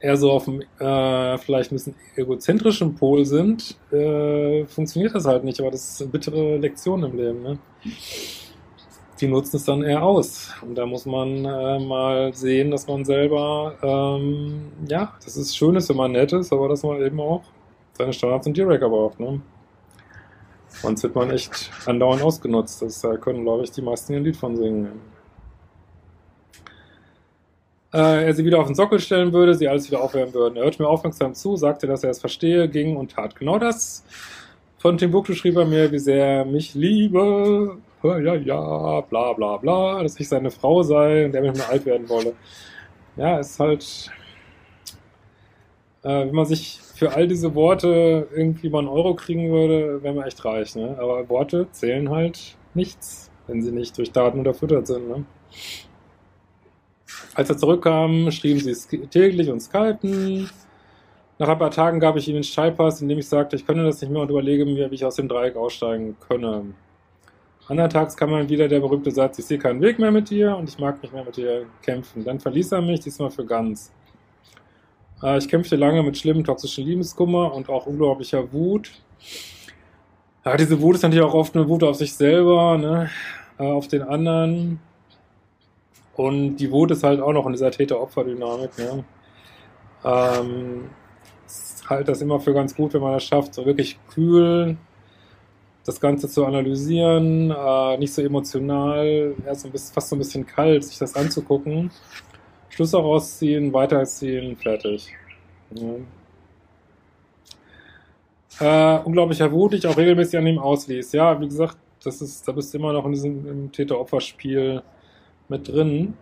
eher 0.00 0.16
so 0.16 0.32
auf 0.32 0.46
dem 0.46 0.62
äh, 0.78 1.38
vielleicht 1.38 1.72
ein 1.72 1.76
bisschen 1.76 1.94
egozentrischen 2.16 2.94
Pol 2.94 3.26
sind, 3.26 3.76
äh, 3.92 4.64
funktioniert 4.64 5.14
das 5.14 5.26
halt 5.26 5.44
nicht. 5.44 5.60
Aber 5.60 5.70
das 5.70 5.90
ist 5.90 6.02
eine 6.02 6.10
bittere 6.10 6.56
Lektion 6.56 7.02
im 7.02 7.16
Leben. 7.16 7.42
Ne? 7.42 7.58
Die 9.20 9.28
nutzen 9.28 9.56
es 9.56 9.64
dann 9.64 9.82
eher 9.82 10.02
aus. 10.02 10.52
Und 10.62 10.74
da 10.76 10.86
muss 10.86 11.06
man 11.06 11.44
äh, 11.44 11.78
mal 11.78 12.34
sehen, 12.34 12.70
dass 12.70 12.86
man 12.86 13.04
selber, 13.04 13.74
ähm, 13.82 14.72
ja, 14.88 15.14
das 15.24 15.36
ist 15.36 15.56
schön, 15.56 15.76
wenn 15.76 15.96
man 15.96 16.12
nett 16.12 16.32
ist, 16.32 16.52
aber 16.52 16.68
dass 16.68 16.82
man 16.82 17.00
eben 17.00 17.20
auch 17.20 17.42
seine 17.96 18.12
Standards 18.12 18.46
und 18.46 18.56
D-Racker 18.56 18.88
braucht. 18.88 19.20
Ne? 19.20 19.40
Sonst 20.68 21.02
wird 21.04 21.14
man 21.14 21.30
echt 21.30 21.70
andauernd 21.86 22.22
ausgenutzt. 22.22 22.82
Das 22.82 23.00
da 23.00 23.16
können, 23.16 23.42
glaube 23.44 23.64
ich, 23.64 23.70
die 23.70 23.82
meisten 23.82 24.14
ein 24.14 24.24
Lied 24.24 24.36
von 24.36 24.56
singen. 24.56 25.00
Äh, 27.92 28.26
er 28.26 28.34
sie 28.34 28.44
wieder 28.44 28.58
auf 28.58 28.66
den 28.66 28.74
Sockel 28.74 28.98
stellen 28.98 29.32
würde, 29.32 29.54
sie 29.54 29.68
alles 29.68 29.88
wieder 29.88 30.02
aufwärmen 30.02 30.34
würden. 30.34 30.56
Er 30.56 30.64
hörte 30.64 30.82
mir 30.82 30.88
aufmerksam 30.88 31.34
zu, 31.34 31.54
sagte, 31.56 31.86
dass 31.86 32.02
er 32.02 32.10
es 32.10 32.18
verstehe, 32.18 32.68
ging 32.68 32.96
und 32.96 33.12
tat 33.12 33.36
genau 33.36 33.60
das. 33.60 34.04
Von 34.78 34.98
Timbuktu 34.98 35.32
schrieb 35.34 35.56
er 35.56 35.64
mir, 35.64 35.92
wie 35.92 36.00
sehr 36.00 36.26
er 36.26 36.44
mich 36.44 36.74
liebe 36.74 37.78
ja, 38.04 38.34
ja, 38.34 39.00
bla 39.00 39.32
bla 39.32 39.56
bla, 39.56 40.02
dass 40.02 40.20
ich 40.20 40.28
seine 40.28 40.50
Frau 40.50 40.82
sei 40.82 41.24
und 41.24 41.34
er 41.34 41.42
mit 41.42 41.56
mir 41.56 41.68
alt 41.68 41.86
werden 41.86 42.08
wolle. 42.08 42.34
Ja, 43.16 43.38
ist 43.38 43.58
halt, 43.58 44.10
äh, 46.02 46.26
wenn 46.26 46.34
man 46.34 46.46
sich 46.46 46.80
für 46.94 47.12
all 47.14 47.26
diese 47.26 47.54
Worte 47.54 48.28
irgendwie 48.34 48.68
mal 48.68 48.80
einen 48.80 48.88
Euro 48.88 49.14
kriegen 49.14 49.50
würde, 49.50 50.02
wäre 50.02 50.14
man 50.14 50.26
echt 50.26 50.44
reich. 50.44 50.76
Ne? 50.76 50.96
Aber 50.98 51.28
Worte 51.28 51.66
zählen 51.72 52.10
halt 52.10 52.56
nichts, 52.74 53.30
wenn 53.46 53.62
sie 53.62 53.72
nicht 53.72 53.96
durch 53.98 54.12
Daten 54.12 54.38
unterfüttert 54.38 54.86
sind. 54.86 55.08
Ne? 55.08 55.24
Als 57.34 57.50
er 57.50 57.56
zurückkam, 57.56 58.30
schrieben 58.30 58.60
sie 58.60 59.06
täglich 59.08 59.50
und 59.50 59.60
skypen. 59.60 60.50
Nach 61.38 61.48
ein 61.48 61.58
paar 61.58 61.70
Tagen 61.72 61.98
gab 61.98 62.16
ich 62.16 62.28
ihnen 62.28 62.36
einen 62.36 62.44
Schallpass, 62.44 63.02
in 63.02 63.08
dem 63.08 63.18
ich 63.18 63.28
sagte, 63.28 63.56
ich 63.56 63.66
könne 63.66 63.84
das 63.84 64.00
nicht 64.00 64.10
mehr 64.10 64.22
und 64.22 64.30
überlege 64.30 64.64
mir, 64.64 64.90
wie 64.90 64.94
ich 64.94 65.04
aus 65.04 65.16
dem 65.16 65.28
Dreieck 65.28 65.56
aussteigen 65.56 66.16
könne. 66.20 66.74
Anderen 67.68 67.90
Tags 67.90 68.16
kam 68.16 68.30
dann 68.30 68.48
wieder 68.48 68.68
der 68.68 68.80
berühmte 68.80 69.10
Satz, 69.10 69.38
ich 69.38 69.46
sehe 69.46 69.58
keinen 69.58 69.80
Weg 69.80 69.98
mehr 69.98 70.10
mit 70.10 70.28
dir 70.28 70.56
und 70.56 70.68
ich 70.68 70.78
mag 70.78 71.02
nicht 71.02 71.14
mehr 71.14 71.24
mit 71.24 71.36
dir 71.36 71.66
kämpfen. 71.82 72.24
Dann 72.24 72.38
verließ 72.38 72.72
er 72.72 72.82
mich, 72.82 73.00
diesmal 73.00 73.30
für 73.30 73.46
ganz. 73.46 73.90
Äh, 75.22 75.38
ich 75.38 75.48
kämpfte 75.48 75.76
lange 75.76 76.02
mit 76.02 76.18
schlimmem 76.18 76.44
toxischen 76.44 76.84
Liebeskummer 76.84 77.54
und 77.54 77.70
auch 77.70 77.86
unglaublicher 77.86 78.52
Wut. 78.52 78.92
Ja, 80.44 80.56
diese 80.58 80.78
Wut 80.80 80.96
ist 80.96 81.02
natürlich 81.02 81.24
auch 81.24 81.32
oft 81.32 81.56
eine 81.56 81.66
Wut 81.66 81.82
auf 81.84 81.96
sich 81.96 82.14
selber, 82.14 82.76
ne? 82.76 83.10
Äh, 83.58 83.62
auf 83.62 83.88
den 83.88 84.02
anderen. 84.02 84.80
Und 86.16 86.56
die 86.56 86.70
Wut 86.70 86.90
ist 86.90 87.02
halt 87.02 87.20
auch 87.20 87.32
noch 87.32 87.46
in 87.46 87.52
dieser 87.52 87.70
Täter-Opfer-Dynamik. 87.70 88.78
Ne? 88.78 89.04
Ähm, 90.04 90.90
halte 91.88 92.04
das 92.04 92.20
immer 92.20 92.38
für 92.40 92.54
ganz 92.54 92.74
gut, 92.74 92.94
wenn 92.94 93.00
man 93.00 93.14
das 93.14 93.24
schafft, 93.24 93.54
so 93.54 93.64
wirklich 93.66 93.98
kühl 94.10 94.76
das 95.84 96.00
Ganze 96.00 96.28
zu 96.28 96.46
analysieren, 96.46 97.50
äh, 97.50 97.98
nicht 97.98 98.14
so 98.14 98.22
emotional, 98.22 99.34
erst 99.44 99.62
so 99.62 99.68
ein 99.68 99.72
bisschen, 99.72 99.94
fast 99.94 100.08
so 100.08 100.16
ein 100.16 100.18
bisschen 100.18 100.46
kalt, 100.46 100.84
sich 100.84 100.98
das 100.98 101.14
anzugucken, 101.14 101.90
Schlüsse 102.70 102.96
rausziehen, 102.96 103.72
weiterziehen, 103.72 104.56
fertig. 104.56 105.14
Ja. 105.74 105.96
Äh, 108.60 109.02
unglaublicher 109.02 109.50
Wut, 109.52 109.74
ich 109.74 109.86
auch 109.86 109.96
regelmäßig 109.96 110.38
an 110.38 110.46
ihm 110.46 110.58
ausließ. 110.58 111.12
Ja, 111.12 111.40
wie 111.40 111.46
gesagt, 111.46 111.76
das 112.02 112.22
ist, 112.22 112.46
da 112.46 112.52
bist 112.52 112.72
du 112.72 112.78
immer 112.78 112.92
noch 112.92 113.04
in 113.04 113.12
diesem 113.12 113.72
Täter-Opfer-Spiel 113.72 114.82
mit 115.48 115.68
drin. 115.68 116.14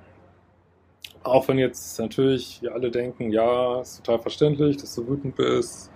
Auch 1.22 1.46
wenn 1.46 1.58
jetzt 1.58 2.00
natürlich 2.00 2.60
wir 2.62 2.74
alle 2.74 2.90
denken, 2.90 3.30
ja, 3.30 3.80
ist 3.80 4.04
total 4.04 4.18
verständlich, 4.18 4.76
dass 4.76 4.94
du 4.94 5.06
wütend 5.06 5.36
bist. 5.36 5.91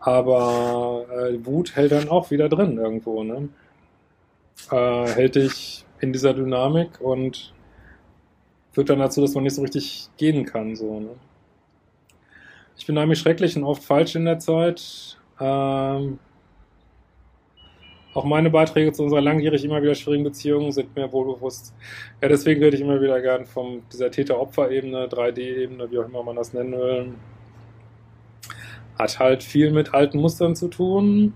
Aber 0.00 1.06
äh, 1.10 1.44
Wut 1.44 1.74
hält 1.74 1.92
dann 1.92 2.08
auch 2.08 2.30
wieder 2.30 2.48
drin 2.48 2.78
irgendwo, 2.78 3.22
ne? 3.24 3.48
Äh, 4.70 5.06
hält 5.08 5.34
dich 5.34 5.84
in 6.00 6.12
dieser 6.12 6.34
Dynamik 6.34 7.00
und 7.00 7.52
führt 8.72 8.90
dann 8.90 9.00
dazu, 9.00 9.20
dass 9.20 9.34
man 9.34 9.44
nicht 9.44 9.54
so 9.54 9.62
richtig 9.62 10.08
gehen 10.16 10.44
kann, 10.44 10.76
so, 10.76 11.00
ne? 11.00 11.10
Ich 12.76 12.86
bin 12.86 12.94
nämlich 12.94 13.18
schrecklich 13.18 13.56
und 13.56 13.64
oft 13.64 13.82
falsch 13.82 14.14
in 14.14 14.24
der 14.24 14.38
Zeit. 14.38 15.18
Ähm, 15.40 16.20
auch 18.14 18.24
meine 18.24 18.50
Beiträge 18.50 18.92
zu 18.92 19.02
unserer 19.02 19.20
langjährig 19.20 19.64
immer 19.64 19.82
wieder 19.82 19.94
schwierigen 19.94 20.24
Beziehung 20.24 20.72
sind 20.72 20.94
mir 20.96 21.12
wohlbewusst. 21.12 21.74
Ja, 22.22 22.28
deswegen 22.28 22.62
rede 22.62 22.76
ich 22.76 22.82
immer 22.82 23.00
wieder 23.00 23.20
gern 23.20 23.46
von 23.46 23.82
dieser 23.92 24.10
Täter-Opfer-Ebene, 24.10 25.06
3D-Ebene, 25.08 25.90
wie 25.90 25.98
auch 25.98 26.06
immer 26.06 26.22
man 26.22 26.36
das 26.36 26.52
nennen 26.52 26.72
will. 26.72 27.14
Hat 28.98 29.18
halt 29.18 29.42
viel 29.42 29.70
mit 29.70 29.94
alten 29.94 30.18
Mustern 30.20 30.56
zu 30.56 30.68
tun. 30.68 31.34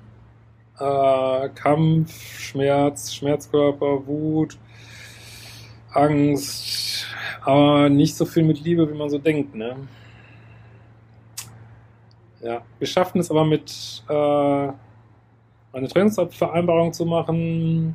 Äh, 0.78 1.48
Kampf, 1.50 2.38
Schmerz, 2.38 3.14
Schmerzkörper, 3.14 4.06
Wut, 4.06 4.58
Angst, 5.92 7.06
aber 7.42 7.88
nicht 7.88 8.16
so 8.16 8.24
viel 8.24 8.42
mit 8.42 8.60
Liebe, 8.64 8.90
wie 8.90 8.96
man 8.96 9.10
so 9.10 9.18
denkt, 9.18 9.54
ne? 9.54 9.76
Ja, 12.40 12.62
wir 12.78 12.86
schaffen 12.88 13.20
es 13.20 13.30
aber 13.30 13.44
mit 13.44 14.02
äh, 14.08 14.12
eine 15.72 15.88
Trennungsvereinbarung 15.88 16.92
zu 16.92 17.06
machen. 17.06 17.94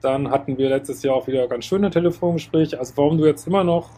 Dann 0.00 0.30
hatten 0.30 0.56
wir 0.56 0.68
letztes 0.68 1.02
Jahr 1.02 1.16
auch 1.16 1.26
wieder 1.26 1.48
ganz 1.48 1.64
schöne 1.64 1.90
Telefongespräche. 1.90 2.78
Also 2.78 2.96
warum 2.96 3.18
du 3.18 3.26
jetzt 3.26 3.46
immer 3.48 3.64
noch, 3.64 3.90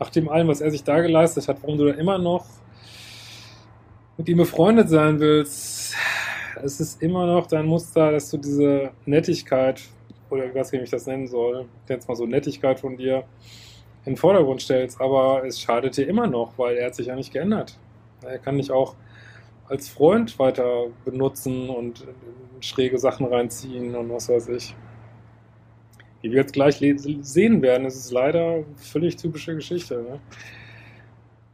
nach 0.00 0.08
dem 0.08 0.28
allem, 0.30 0.48
was 0.48 0.62
er 0.62 0.70
sich 0.70 0.84
da 0.84 1.00
geleistet 1.00 1.48
hat, 1.48 1.58
warum 1.62 1.76
du 1.76 1.86
da 1.86 1.92
immer 1.92 2.16
noch 2.16 2.46
mit 4.16 4.28
ihm 4.28 4.38
befreundet 4.38 4.88
sein 4.88 5.20
willst, 5.20 5.94
es 6.62 6.80
ist 6.80 7.02
immer 7.02 7.26
noch 7.26 7.46
dein 7.46 7.66
Muster, 7.66 8.12
dass 8.12 8.30
du 8.30 8.38
diese 8.38 8.90
Nettigkeit, 9.04 9.82
oder 10.30 10.54
was 10.54 10.72
ich 10.72 10.90
das 10.90 11.06
nennen 11.06 11.26
soll, 11.26 11.66
jetzt 11.88 12.08
mal 12.08 12.16
so 12.16 12.26
Nettigkeit 12.26 12.80
von 12.80 12.96
dir 12.96 13.24
in 14.04 14.12
den 14.12 14.16
Vordergrund 14.16 14.62
stellst, 14.62 15.00
aber 15.00 15.44
es 15.44 15.60
schadet 15.60 15.96
dir 15.96 16.08
immer 16.08 16.26
noch, 16.26 16.56
weil 16.56 16.76
er 16.76 16.86
hat 16.86 16.94
sich 16.94 17.08
ja 17.08 17.16
nicht 17.16 17.32
geändert. 17.32 17.78
Er 18.22 18.38
kann 18.38 18.56
dich 18.56 18.70
auch 18.70 18.94
als 19.68 19.88
Freund 19.88 20.38
weiter 20.38 20.86
benutzen 21.04 21.68
und 21.68 22.06
schräge 22.60 22.98
Sachen 22.98 23.26
reinziehen 23.26 23.94
und 23.94 24.10
was 24.10 24.28
weiß 24.28 24.48
ich. 24.48 24.74
Wie 26.22 26.30
wir 26.30 26.38
jetzt 26.38 26.54
gleich 26.54 26.78
sehen 26.78 27.62
werden, 27.62 27.86
ist 27.86 27.96
es 27.96 28.10
leider 28.10 28.64
völlig 28.76 29.16
typische 29.16 29.54
Geschichte. 29.54 29.96
Ne? 30.02 30.20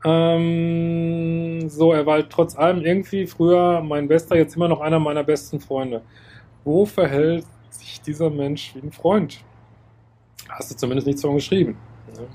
Ähm, 0.04 1.68
so, 1.68 1.92
er 1.92 2.04
war 2.06 2.14
halt 2.14 2.30
trotz 2.30 2.56
allem 2.56 2.84
irgendwie 2.84 3.26
früher 3.26 3.80
mein 3.80 4.08
bester, 4.08 4.36
jetzt 4.36 4.56
immer 4.56 4.68
noch 4.68 4.80
einer 4.80 4.98
meiner 4.98 5.22
besten 5.22 5.60
Freunde. 5.60 6.02
Wo 6.64 6.86
verhält 6.86 7.44
sich 7.70 8.00
dieser 8.00 8.30
Mensch 8.30 8.74
wie 8.74 8.86
ein 8.86 8.92
Freund? 8.92 9.44
Hast 10.48 10.70
du 10.70 10.76
zumindest 10.76 11.06
nichts 11.06 11.22
von 11.22 11.34
geschrieben. 11.34 11.76
Ne? 12.16 12.26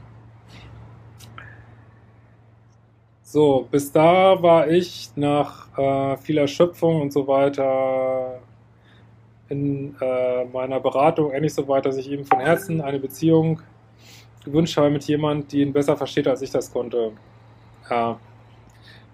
So, 3.24 3.68
bis 3.70 3.92
da 3.92 4.42
war 4.42 4.70
ich 4.70 5.10
nach 5.16 5.78
äh, 5.78 6.18
viel 6.18 6.38
Erschöpfung 6.38 7.02
und 7.02 7.12
so 7.12 7.28
weiter 7.28 8.40
in 9.50 9.96
äh, 10.00 10.46
meiner 10.46 10.80
Beratung 10.80 11.32
ähnlich 11.32 11.54
so 11.54 11.68
weit, 11.68 11.86
dass 11.86 11.98
ich 11.98 12.10
ihm 12.10 12.24
von 12.26 12.40
Herzen 12.40 12.82
eine 12.82 13.00
Beziehung 13.00 13.62
gewünscht 14.44 14.78
habe 14.78 14.90
mit 14.90 15.04
jemand, 15.06 15.52
die 15.52 15.62
ihn 15.62 15.74
besser 15.74 15.98
versteht, 15.98 16.28
als 16.28 16.42
ich 16.42 16.52
das 16.52 16.72
konnte. 16.72 17.12
Ja. 17.90 18.20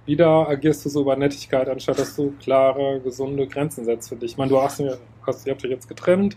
Wieder 0.06 0.50
agierst 0.50 0.84
du 0.86 0.90
so 0.90 1.02
über 1.02 1.16
Nettigkeit, 1.16 1.70
anstatt 1.70 1.98
dass 1.98 2.16
du 2.16 2.34
klare, 2.40 3.00
gesunde 3.02 3.48
Grenzen 3.48 3.86
setzt 3.86 4.10
für 4.10 4.16
dich. 4.16 4.32
Ich 4.32 4.38
meine, 4.38 4.50
du 4.50 4.62
hast, 4.62 4.84
hast, 5.26 5.46
ihr 5.46 5.54
habt 5.54 5.64
euch 5.64 5.72
jetzt 5.72 5.88
getrennt, 5.88 6.36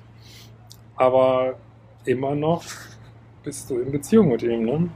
aber 0.95 1.57
immer 2.05 2.35
noch 2.35 2.64
bist 3.43 3.69
du 3.71 3.81
in 3.81 3.90
Beziehung 3.90 4.28
mit 4.28 4.43
ihm, 4.43 4.64
ne? 4.64 4.88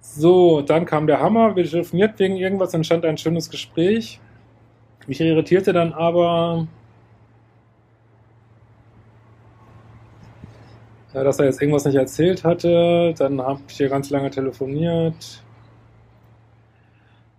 So, 0.00 0.62
dann 0.62 0.86
kam 0.86 1.06
der 1.06 1.20
Hammer, 1.20 1.56
wir 1.56 1.64
telefoniert 1.64 2.18
wegen 2.18 2.36
irgendwas, 2.36 2.72
entstand 2.72 3.04
ein 3.04 3.18
schönes 3.18 3.50
Gespräch. 3.50 4.18
Mich 5.06 5.20
irritierte 5.20 5.72
dann 5.72 5.92
aber, 5.92 6.66
dass 11.24 11.38
er 11.38 11.46
jetzt 11.46 11.60
irgendwas 11.60 11.84
nicht 11.84 11.96
erzählt 11.96 12.44
hatte. 12.44 13.14
Dann 13.16 13.40
habe 13.40 13.60
ich 13.68 13.76
hier 13.76 13.88
ganz 13.88 14.10
lange 14.10 14.30
telefoniert. 14.30 15.42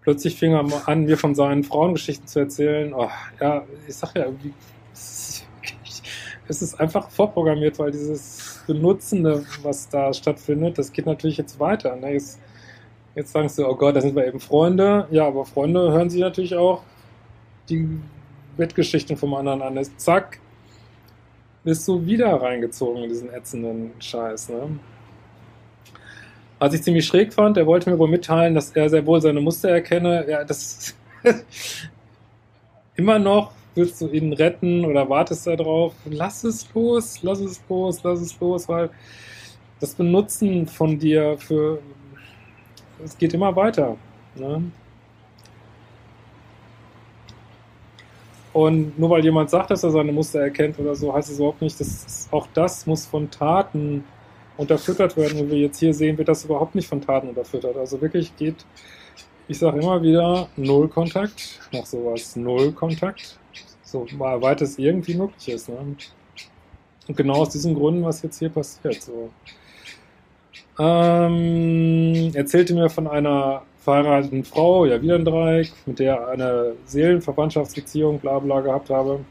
Plötzlich 0.01 0.35
fing 0.35 0.53
er 0.53 0.65
an, 0.87 1.03
mir 1.03 1.17
von 1.17 1.35
seinen 1.35 1.63
Frauengeschichten 1.63 2.27
zu 2.27 2.39
erzählen. 2.39 2.93
Oh, 2.93 3.09
ja, 3.41 3.63
ich 3.87 3.95
sag 3.95 4.15
ja, 4.15 4.27
es 6.49 6.61
ist 6.61 6.79
einfach 6.79 7.09
vorprogrammiert, 7.09 7.77
weil 7.77 7.91
dieses 7.91 8.63
Benutzende, 8.67 9.45
was 9.63 9.89
da 9.89 10.13
stattfindet, 10.13 10.77
das 10.77 10.93
geht 10.93 11.05
natürlich 11.05 11.37
jetzt 11.37 11.59
weiter. 11.59 11.95
Ne? 11.97 12.13
Jetzt 12.13 12.39
Jetzt 13.17 13.31
sagst 13.31 13.57
du, 13.57 13.67
oh 13.67 13.73
Gott, 13.73 13.95
da 13.95 14.01
sind 14.01 14.15
wir 14.15 14.27
eben 14.27 14.39
Freunde. 14.39 15.07
Ja, 15.09 15.25
aber 15.25 15.43
Freunde 15.43 15.91
hören 15.91 16.07
sich 16.07 16.21
natürlich 16.21 16.55
auch 16.55 16.83
die 17.67 17.99
Bettgeschichten 18.57 19.17
vom 19.17 19.33
anderen 19.33 19.63
an. 19.63 19.83
Zack, 19.97 20.39
bist 21.67 21.85
du 21.85 22.05
wieder 22.05 22.29
reingezogen 22.29 23.03
in 23.03 23.09
diesen 23.09 23.29
ätzenden 23.29 23.91
Scheiß. 23.99 24.47
Ne? 24.47 24.79
Was 26.59 26.73
ich 26.73 26.81
ziemlich 26.81 27.05
schräg 27.05 27.33
fand, 27.33 27.57
er 27.57 27.67
wollte 27.67 27.89
mir 27.89 27.99
wohl 27.99 28.07
mitteilen, 28.07 28.55
dass 28.55 28.71
er 28.71 28.89
sehr 28.89 29.05
wohl 29.05 29.19
seine 29.19 29.41
Muster 29.41 29.67
erkenne. 29.71 30.25
Ja, 30.29 30.45
das 30.45 30.95
immer 32.95 33.19
noch 33.19 33.51
willst 33.75 33.99
du 33.99 34.07
ihn 34.07 34.31
retten 34.31 34.85
oder 34.85 35.09
wartest 35.09 35.45
da 35.45 35.57
drauf? 35.57 35.93
Lass 36.05 36.45
es 36.45 36.73
los, 36.73 37.21
lass 37.21 37.41
es 37.41 37.61
los, 37.67 38.01
lass 38.01 38.21
es 38.21 38.39
los, 38.39 38.69
weil 38.69 38.89
das 39.81 39.93
Benutzen 39.93 40.67
von 40.67 40.97
dir 40.97 41.37
für 41.37 41.81
es 43.03 43.17
geht 43.17 43.33
immer 43.33 43.53
weiter. 43.57 43.97
Ne? 44.35 44.71
Und 48.53 48.97
nur 48.97 49.09
weil 49.09 49.23
jemand 49.23 49.49
sagt, 49.49 49.71
dass 49.71 49.83
er 49.83 49.91
seine 49.91 50.11
Muster 50.11 50.39
erkennt 50.39 50.79
oder 50.79 50.95
so, 50.95 51.13
heißt 51.13 51.29
es 51.29 51.37
überhaupt 51.37 51.61
nicht, 51.61 51.79
dass 51.79 52.27
auch 52.31 52.47
das 52.53 52.85
muss 52.85 53.05
von 53.05 53.29
Taten 53.29 54.03
unterfüttert 54.57 55.15
werden. 55.15 55.39
Und 55.41 55.51
wir 55.51 55.59
jetzt 55.59 55.79
hier 55.79 55.93
sehen, 55.93 56.17
wird 56.17 56.27
das 56.27 56.45
überhaupt 56.45 56.75
nicht 56.75 56.87
von 56.87 57.01
Taten 57.01 57.29
unterfüttert. 57.29 57.77
Also 57.77 58.01
wirklich 58.01 58.35
geht, 58.35 58.65
ich 59.47 59.59
sage 59.59 59.79
immer 59.79 60.01
wieder, 60.01 60.49
Null 60.55 60.87
Kontakt 60.89 61.59
nach 61.71 61.85
sowas. 61.85 62.35
Null 62.35 62.71
Kontakt. 62.71 63.39
So 63.83 64.05
weit 64.17 64.61
es 64.61 64.77
irgendwie 64.77 65.15
möglich 65.15 65.49
ist. 65.49 65.69
Ne? 65.69 65.77
Und 67.07 67.15
genau 67.15 67.35
aus 67.35 67.49
diesen 67.49 67.73
Gründen, 67.73 68.03
was 68.03 68.21
jetzt 68.21 68.39
hier 68.39 68.49
passiert. 68.49 69.01
So. 69.01 69.29
Ähm, 70.79 72.31
erzählte 72.33 72.73
mir 72.73 72.89
von 72.89 73.07
einer 73.07 73.63
verheirateten 73.87 74.43
Frau, 74.43 74.85
ja 74.85 75.01
wieder 75.01 75.15
ein 75.15 75.23
Dreieck, 75.23 75.71
mit 75.85 75.99
der 75.99 76.15
er 76.15 76.27
eine 76.27 76.73
Seelenverwandtschaftsbeziehung, 76.83 78.19
bla 78.19 78.37
bla 78.39 78.59
gehabt 78.59 78.89
habe. 78.89 79.21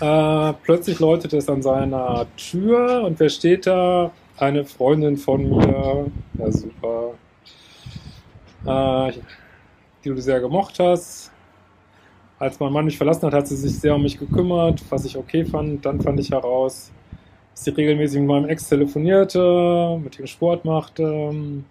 Äh, 0.00 0.52
plötzlich 0.64 0.98
läutet 0.98 1.32
es 1.34 1.48
an 1.48 1.62
seiner 1.62 2.26
Tür 2.36 3.04
und 3.04 3.20
wer 3.20 3.28
steht 3.28 3.68
da? 3.68 4.10
Eine 4.38 4.64
Freundin 4.64 5.16
von 5.16 5.48
mir. 5.48 6.10
Ja, 6.38 6.50
super. 6.50 7.14
äh, 8.66 9.12
die 10.04 10.08
du 10.08 10.20
sehr 10.20 10.40
gemocht 10.40 10.80
hast. 10.80 11.30
Als 12.40 12.58
mein 12.58 12.72
Mann 12.72 12.86
mich 12.86 12.96
verlassen 12.98 13.26
hat, 13.26 13.34
hat 13.34 13.46
sie 13.46 13.56
sich 13.56 13.78
sehr 13.78 13.94
um 13.94 14.02
mich 14.02 14.18
gekümmert, 14.18 14.82
was 14.90 15.04
ich 15.04 15.16
okay 15.16 15.44
fand. 15.44 15.86
Dann 15.86 16.00
fand 16.00 16.18
ich 16.18 16.32
heraus, 16.32 16.90
dass 17.52 17.64
sie 17.64 17.70
regelmäßig 17.70 18.18
mit 18.18 18.28
meinem 18.28 18.48
Ex 18.48 18.68
telefonierte, 18.68 19.98
mit 20.02 20.18
ihm 20.18 20.26
Sport 20.26 20.64
machte. 20.64 21.62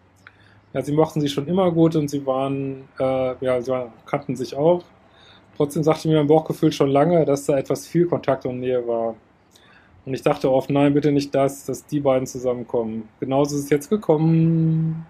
Ja, 0.76 0.82
sie 0.82 0.92
mochten 0.92 1.22
sich 1.22 1.32
schon 1.32 1.48
immer 1.48 1.72
gut 1.72 1.96
und 1.96 2.10
sie 2.10 2.26
waren, 2.26 2.90
äh, 3.00 3.36
ja, 3.40 3.62
sie 3.62 3.74
kannten 4.06 4.36
sich 4.36 4.58
auch. 4.58 4.84
Trotzdem 5.56 5.84
sagte 5.84 6.10
mir 6.10 6.18
mein 6.18 6.28
Bauchgefühl 6.28 6.74
schon 6.74 6.90
lange, 6.90 7.24
dass 7.24 7.46
da 7.46 7.58
etwas 7.58 7.88
viel 7.88 8.08
Kontakt 8.08 8.46
und 8.46 8.60
Nähe 8.60 8.86
war. 8.86 9.16
Und 10.06 10.14
ich 10.14 10.22
dachte 10.22 10.52
oft, 10.52 10.70
nein, 10.70 10.94
bitte 10.94 11.14
nicht 11.14 11.34
das, 11.34 11.66
dass 11.66 11.86
die 11.86 12.02
beiden 12.02 12.28
zusammenkommen. 12.28 13.08
Genauso 13.22 13.56
ist 13.56 13.64
es 13.64 13.70
jetzt 13.70 13.90
gekommen. 13.90 15.06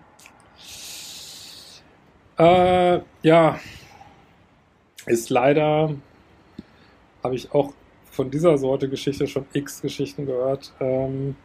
Äh, 2.38 3.00
ja, 3.24 3.60
ist 5.08 5.32
leider, 5.32 5.96
habe 7.24 7.34
ich 7.34 7.52
auch 7.56 7.74
von 8.12 8.30
dieser 8.30 8.60
Sorte 8.60 8.88
Geschichte 8.88 9.26
schon 9.26 9.48
x 9.54 9.82
Geschichten 9.82 10.28
gehört. 10.28 10.74
Ähm, 10.80 11.36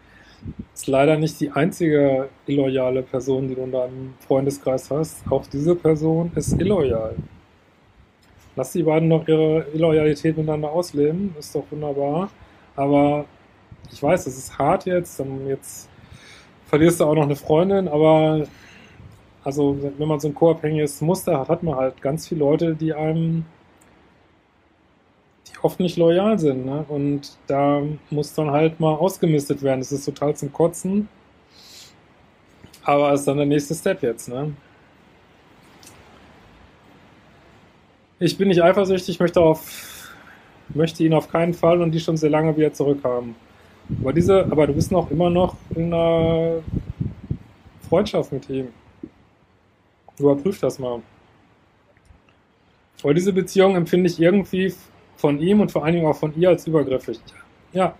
ist 0.74 0.86
leider 0.86 1.18
nicht 1.18 1.40
die 1.40 1.50
einzige 1.50 2.28
illoyale 2.46 3.02
Person, 3.02 3.48
die 3.48 3.54
du 3.54 3.62
in 3.62 3.72
deinem 3.72 4.14
Freundeskreis 4.26 4.90
hast. 4.90 5.22
Auch 5.30 5.46
diese 5.46 5.74
Person 5.74 6.32
ist 6.34 6.60
illoyal. 6.60 7.16
Lass 8.56 8.72
die 8.72 8.82
beiden 8.82 9.08
noch 9.08 9.26
ihre 9.28 9.66
Illoyalität 9.72 10.36
miteinander 10.36 10.70
ausleben, 10.70 11.34
ist 11.38 11.54
doch 11.54 11.64
wunderbar. 11.70 12.30
Aber 12.76 13.24
ich 13.92 14.02
weiß, 14.02 14.26
es 14.26 14.38
ist 14.38 14.58
hart 14.58 14.86
jetzt, 14.86 15.22
jetzt 15.46 15.88
verlierst 16.66 17.00
du 17.00 17.04
auch 17.04 17.14
noch 17.14 17.24
eine 17.24 17.36
Freundin, 17.36 17.88
aber 17.88 18.46
also 19.42 19.78
wenn 19.96 20.08
man 20.08 20.20
so 20.20 20.28
ein 20.28 20.34
co-abhängiges 20.34 21.00
Muster 21.00 21.40
hat, 21.40 21.48
hat 21.48 21.62
man 21.62 21.76
halt 21.76 22.00
ganz 22.02 22.28
viele 22.28 22.40
Leute, 22.40 22.74
die 22.74 22.92
einem 22.92 23.44
oft 25.62 25.80
nicht 25.80 25.96
loyal 25.96 26.38
sind. 26.38 26.64
Ne? 26.64 26.84
Und 26.88 27.36
da 27.46 27.82
muss 28.10 28.34
dann 28.34 28.50
halt 28.50 28.80
mal 28.80 28.94
ausgemistet 28.94 29.62
werden. 29.62 29.80
Das 29.80 29.92
ist 29.92 30.04
total 30.04 30.34
zum 30.36 30.52
Kotzen. 30.52 31.08
Aber 32.82 33.12
ist 33.12 33.26
dann 33.26 33.36
der 33.36 33.46
nächste 33.46 33.74
Step 33.74 34.02
jetzt. 34.02 34.28
Ne? 34.28 34.52
Ich 38.18 38.36
bin 38.36 38.48
nicht 38.48 38.62
eifersüchtig, 38.62 39.18
möchte, 39.20 39.40
auf, 39.40 40.12
möchte 40.70 41.04
ihn 41.04 41.14
auf 41.14 41.30
keinen 41.30 41.54
Fall 41.54 41.80
und 41.80 41.92
die 41.92 42.00
schon 42.00 42.16
sehr 42.16 42.30
lange 42.30 42.56
wieder 42.56 42.72
zurückhaben. 42.72 43.34
Aber, 44.00 44.12
diese, 44.12 44.44
aber 44.44 44.66
du 44.66 44.74
bist 44.74 44.92
noch 44.92 45.10
immer 45.10 45.30
noch 45.30 45.56
in 45.74 45.92
einer 45.92 46.62
Freundschaft 47.88 48.32
mit 48.32 48.48
ihm. 48.48 48.68
Überprüf 50.18 50.60
das 50.60 50.78
mal. 50.78 51.00
Aber 53.02 53.14
diese 53.14 53.32
Beziehung 53.32 53.76
empfinde 53.76 54.08
ich 54.08 54.20
irgendwie 54.20 54.74
von 55.20 55.38
ihm 55.38 55.60
und 55.60 55.70
vor 55.70 55.84
allen 55.84 55.94
Dingen 55.94 56.06
auch 56.06 56.16
von 56.16 56.34
ihr 56.36 56.48
als 56.48 56.66
übergriffig. 56.66 57.20
Ja, 57.72 57.94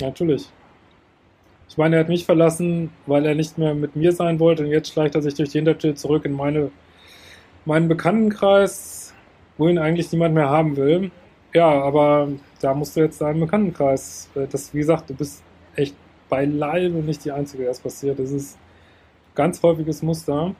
natürlich. 0.00 0.48
Ich 1.68 1.76
meine, 1.76 1.96
er 1.96 2.00
hat 2.00 2.08
mich 2.08 2.24
verlassen, 2.24 2.90
weil 3.06 3.26
er 3.26 3.34
nicht 3.34 3.58
mehr 3.58 3.74
mit 3.74 3.96
mir 3.96 4.12
sein 4.12 4.38
wollte 4.38 4.64
und 4.64 4.70
jetzt 4.70 4.92
schleicht 4.92 5.14
er 5.14 5.22
sich 5.22 5.34
durch 5.34 5.50
die 5.50 5.58
Hintertür 5.58 5.94
zurück 5.96 6.24
in 6.24 6.32
meine, 6.32 6.70
meinen 7.64 7.88
Bekanntenkreis 7.88 9.04
wo 9.58 9.68
ihn 9.68 9.78
eigentlich 9.78 10.10
niemand 10.12 10.34
mehr 10.34 10.48
haben 10.48 10.76
will. 10.76 11.10
Ja, 11.52 11.70
aber 11.70 12.28
da 12.60 12.74
musst 12.74 12.96
du 12.96 13.00
jetzt 13.00 13.20
deinen 13.20 13.40
Bekanntenkreis, 13.40 14.28
äh, 14.34 14.46
das, 14.48 14.74
wie 14.74 14.78
gesagt, 14.78 15.10
du 15.10 15.14
bist 15.14 15.42
echt 15.76 15.94
beileibe 16.28 16.96
nicht 16.96 17.24
die 17.24 17.32
Einzige, 17.32 17.64
der 17.64 17.72
es 17.72 17.80
passiert. 17.80 18.18
Das 18.18 18.30
ist 18.30 18.58
ganz 19.34 19.62
häufiges 19.62 20.02
Muster. 20.02 20.54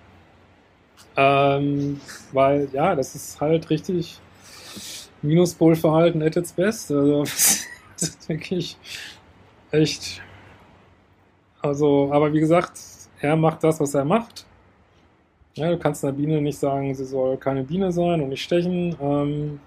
Ähm, 1.17 2.01
weil, 2.33 2.69
ja, 2.73 2.95
das 2.95 3.15
ist 3.15 3.41
halt 3.41 3.71
richtig 3.71 4.21
Minuspolverhalten 5.25 6.23
at 6.23 6.37
its 6.37 6.53
best. 6.53 6.91
Also, 6.93 7.23
das 7.23 7.67
ist 7.97 8.29
wirklich 8.29 8.77
echt. 9.71 10.23
Also, 11.61 12.11
aber 12.13 12.33
wie 12.33 12.41
gesagt, 12.41 12.79
er 13.21 13.37
macht 13.37 13.65
das, 13.65 13.81
was 13.81 13.95
er 13.95 14.05
macht. 14.05 14.47
Ja, 15.55 15.71
du 15.71 15.79
kannst 15.79 16.05
einer 16.05 16.13
Biene 16.13 16.41
nicht 16.41 16.59
sagen, 16.59 16.95
sie 16.95 17.05
soll 17.05 17.37
keine 17.39 17.63
Biene 17.63 17.93
sein 17.93 18.21
und 18.21 18.29
nicht 18.29 18.43
stechen. 18.43 18.97
Ähm, 19.01 19.61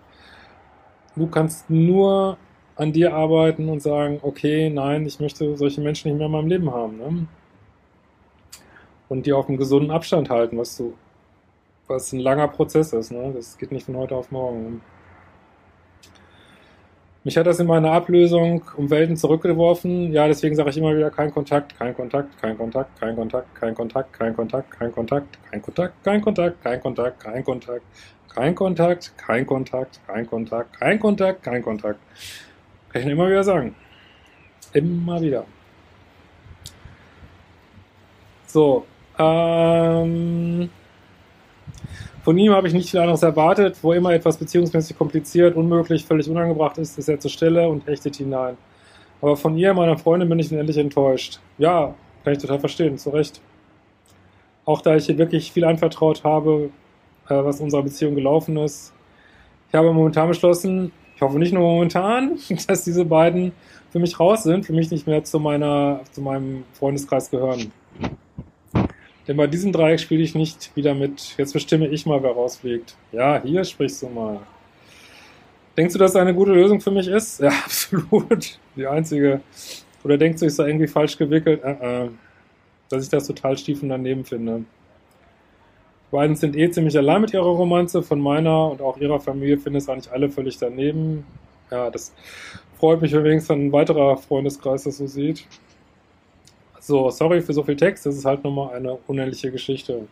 du 1.16 1.28
kannst 1.28 1.70
nur 1.70 2.38
an 2.76 2.92
dir 2.94 3.16
arbeiten 3.16 3.70
und 3.70 3.82
sagen, 3.82 4.20
okay, 4.22 4.70
nein, 4.70 5.06
ich 5.06 5.20
möchte 5.20 5.56
solche 5.58 5.82
Menschen 5.82 6.12
nicht 6.12 6.18
mehr 6.18 6.28
in 6.28 6.32
meinem 6.32 6.48
Leben 6.48 6.72
haben. 6.72 6.98
Ne? 6.98 7.28
Und 9.10 9.26
die 9.26 9.34
auf 9.34 9.48
einem 9.48 9.58
gesunden 9.58 9.90
Abstand 9.90 10.30
halten, 10.30 10.58
was 10.58 10.78
du, 10.78 10.94
was 11.88 12.12
ein 12.14 12.20
langer 12.20 12.50
Prozess 12.50 12.94
ist. 12.94 13.12
Ne? 13.12 13.32
Das 13.34 13.58
geht 13.58 13.72
nicht 13.72 13.86
von 13.86 13.96
heute 13.96 14.16
auf 14.16 14.30
morgen. 14.30 14.82
Mich 17.28 17.36
hat 17.36 17.46
das 17.46 17.60
in 17.60 17.68
meiner 17.68 17.92
Ablösung 17.92 18.64
um 18.78 18.90
Welten 18.90 19.18
zurückgeworfen. 19.18 20.14
Ja, 20.14 20.28
deswegen 20.28 20.56
sage 20.56 20.70
ich 20.70 20.78
immer 20.78 20.96
wieder 20.96 21.10
kein 21.10 21.30
Kontakt, 21.30 21.78
kein 21.78 21.94
Kontakt, 21.94 22.42
kein 22.42 22.58
Kontakt, 22.58 22.98
kein 22.98 23.18
Kontakt, 23.18 23.54
kein 23.54 23.76
Kontakt, 23.76 24.14
kein 24.14 24.34
Kontakt, 24.34 24.72
kein 24.72 24.82
Kontakt, 24.82 25.44
kein 25.52 25.62
Kontakt, 25.62 26.02
kein 26.06 26.22
Kontakt, 26.22 26.64
kein 26.64 26.84
Kontakt, 26.84 27.20
kein 27.20 27.44
Kontakt, 27.44 28.24
kein 28.30 28.56
Kontakt, 28.56 29.14
kein 29.18 29.46
Kontakt, 29.46 30.00
kein 30.08 30.26
Kontakt, 30.26 30.80
kein 30.80 31.00
Kontakt, 31.02 31.44
kein 31.44 31.62
Kontakt. 31.62 32.00
Kann 32.94 33.02
ich 33.02 33.08
immer 33.10 33.28
wieder 33.28 33.44
sagen. 33.44 33.76
Immer 34.72 35.20
wieder. 35.20 35.46
So, 38.46 38.86
ähm, 39.20 40.70
von 42.28 42.38
ihm 42.38 42.52
habe 42.52 42.68
ich 42.68 42.74
nicht 42.74 42.90
viel 42.90 43.00
anderes 43.00 43.24
erwartet. 43.24 43.78
Wo 43.82 43.94
immer 43.94 44.12
etwas 44.12 44.36
beziehungsmäßig 44.36 44.98
kompliziert, 44.98 45.56
unmöglich, 45.56 46.04
völlig 46.04 46.30
unangebracht 46.30 46.78
ist, 46.78 47.00
ist 47.00 47.08
er 47.08 47.18
zur 47.22 47.32
Stelle 47.32 47.70
und 47.70 47.88
hechtet 47.88 48.18
hinein. 48.18 48.58
Aber 49.22 49.38
von 49.38 49.58
ihr, 49.58 49.74
meiner 49.74 49.98
Freundin, 49.98 50.28
bin 50.28 50.38
ich 50.38 50.52
endlich 50.52 50.76
enttäuscht. 50.76 51.40
Ja, 51.58 51.96
kann 52.26 52.34
ich 52.34 52.40
total 52.40 52.60
verstehen, 52.60 52.98
zu 52.98 53.12
Recht. 53.12 53.40
Auch 54.66 54.82
da 54.82 54.98
ich 54.98 55.08
ihr 55.08 55.18
wirklich 55.18 55.54
viel 55.54 55.64
anvertraut 55.64 56.26
habe, 56.26 56.70
äh, 57.30 57.36
was 57.46 57.62
unserer 57.62 57.84
Beziehung 57.84 58.16
gelaufen 58.16 58.58
ist. 58.58 58.92
Ich 59.70 59.76
habe 59.76 59.94
momentan 59.94 60.28
beschlossen, 60.28 60.92
ich 61.16 61.22
hoffe 61.22 61.40
nicht 61.40 61.54
nur 61.54 61.64
momentan, 61.64 62.38
dass 62.68 62.84
diese 62.84 63.06
beiden 63.06 63.54
für 63.90 64.00
mich 64.00 64.20
raus 64.20 64.44
sind, 64.44 64.66
für 64.66 64.74
mich 64.74 64.92
nicht 64.92 65.08
mehr 65.08 65.24
zu 65.24 65.40
meiner, 65.40 66.02
zu 66.12 66.20
meinem 66.20 66.66
Freundeskreis 66.74 67.32
gehören. 67.32 67.72
Denn 69.28 69.36
bei 69.36 69.48
diesem 69.48 69.74
Dreieck 69.74 70.00
spiele 70.00 70.24
ich 70.24 70.36
nicht 70.36 70.74
wieder 70.76 70.94
mit. 70.94 71.36
Jetzt 71.38 71.54
bestimme 71.54 71.88
ich 71.88 72.06
mal, 72.06 72.24
wer 72.24 72.32
rausfliegt. 72.32 72.96
Ja, 73.12 73.42
hier 73.44 73.64
sprichst 73.64 74.02
du 74.02 74.08
mal. 74.08 74.40
Denkst 75.76 75.94
du, 75.94 76.00
dass 76.00 76.14
das 76.14 76.22
eine 76.22 76.34
gute 76.34 76.54
Lösung 76.54 76.80
für 76.80 76.92
mich 76.92 77.08
ist? 77.08 77.40
Ja, 77.42 77.50
absolut. 77.50 78.58
Die 78.76 78.88
einzige. 78.88 79.42
Oder 80.04 80.18
denkst 80.18 80.40
du, 80.40 80.46
ich 80.46 80.56
sei 80.56 80.68
irgendwie 80.68 80.88
falsch 80.88 81.18
gewickelt? 81.18 81.62
Äh, 81.64 82.06
äh. 82.06 82.10
Dass 82.90 83.04
ich 83.04 83.10
das 83.10 83.28
total 83.28 83.58
stief 83.58 83.84
und 83.84 83.90
daneben 83.90 84.24
finde. 84.24 84.60
Die 84.60 86.16
beiden 86.16 86.38
sind 86.38 86.56
eh 86.56 86.72
ziemlich 86.72 86.98
allein 86.98 87.20
mit 87.20 87.34
ihrer 87.34 87.44
Romanze. 87.44 88.02
Von 88.02 88.22
meiner 88.22 88.72
und 88.72 88.82
auch 88.82 88.98
ihrer 88.98 89.20
Familie 89.20 89.58
finden 89.58 89.78
es 89.78 89.90
eigentlich 89.90 90.12
alle 90.12 90.30
völlig 90.30 90.58
daneben. 90.58 91.26
Ja, 91.70 91.90
das 91.90 92.14
freut 92.80 93.02
mich, 93.02 93.12
wenn 93.12 93.26
wenigstens 93.26 93.52
ein 93.52 93.72
weiterer 93.74 94.16
Freundeskreis 94.16 94.84
das 94.84 94.98
so 94.98 95.06
sieht. 95.06 95.46
So, 96.88 97.10
sorry 97.10 97.42
für 97.42 97.52
so 97.52 97.64
viel 97.64 97.76
Text, 97.76 98.06
das 98.06 98.16
ist 98.16 98.24
halt 98.24 98.46
nochmal 98.46 98.74
eine 98.74 98.94
unendliche 99.08 99.52
Geschichte. 99.52 100.08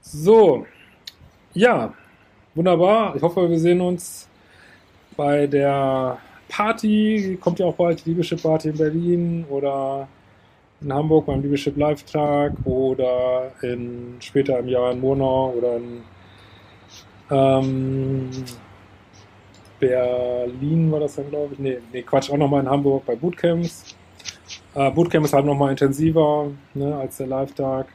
So, 0.00 0.64
ja, 1.52 1.92
wunderbar. 2.54 3.14
Ich 3.14 3.20
hoffe, 3.20 3.50
wir 3.50 3.58
sehen 3.58 3.82
uns 3.82 4.26
bei 5.14 5.46
der 5.48 6.16
Party. 6.48 7.36
Kommt 7.38 7.58
ja 7.58 7.66
auch 7.66 7.74
bald 7.74 8.06
die 8.06 8.08
Liebeschip 8.08 8.42
Party 8.42 8.70
in 8.70 8.78
Berlin 8.78 9.44
oder 9.50 10.08
in 10.80 10.90
Hamburg 10.90 11.26
beim 11.26 11.42
Liebeschip 11.42 11.76
Live 11.76 12.04
Tag 12.04 12.54
oder 12.64 13.52
in, 13.60 14.16
später 14.20 14.58
im 14.60 14.68
Jahr 14.68 14.92
in 14.92 15.00
Murnau 15.02 15.50
oder 15.58 15.76
in 15.76 16.02
ähm, 17.30 18.30
Berlin 19.78 20.90
war 20.90 21.00
das 21.00 21.16
dann, 21.16 21.28
glaube 21.28 21.52
ich. 21.52 21.58
Nee, 21.58 21.78
nee, 21.92 22.00
Quatsch, 22.00 22.30
auch 22.30 22.38
nochmal 22.38 22.62
in 22.62 22.70
Hamburg 22.70 23.04
bei 23.04 23.14
Bootcamps. 23.14 23.94
Äh, 24.76 24.90
Bootcamp 24.90 25.24
ist 25.24 25.32
halt 25.32 25.46
nochmal 25.46 25.70
intensiver 25.70 26.50
ne, 26.74 26.94
als 26.94 27.16
der 27.16 27.28
Live-Tag. 27.28 27.86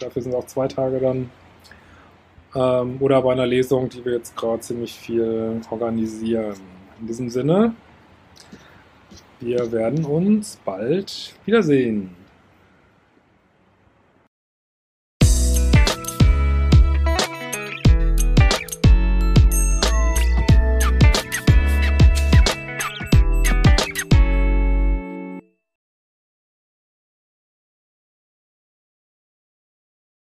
Dafür 0.00 0.20
sind 0.20 0.34
auch 0.34 0.46
zwei 0.46 0.66
Tage 0.66 0.98
dann. 0.98 1.30
Ähm, 2.56 2.96
oder 2.98 3.22
bei 3.22 3.32
einer 3.32 3.46
Lesung, 3.46 3.88
die 3.88 4.04
wir 4.04 4.14
jetzt 4.14 4.36
gerade 4.36 4.58
ziemlich 4.58 4.94
viel 4.94 5.60
organisieren. 5.70 6.56
In 7.00 7.06
diesem 7.06 7.28
Sinne, 7.30 7.74
wir 9.38 9.70
werden 9.70 10.04
uns 10.04 10.58
bald 10.64 11.36
wiedersehen. 11.44 12.16